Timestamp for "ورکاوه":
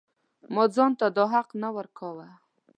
1.75-2.27